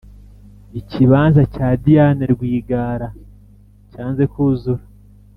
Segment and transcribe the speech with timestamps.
[0.79, 3.07] Ikibanza cya diane rwigara
[3.91, 4.83] cyanze kuzzura